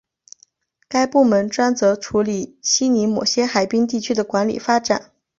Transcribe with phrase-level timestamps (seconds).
[0.87, 5.11] 该部门专责处理悉尼某些海滨地区的管理发展。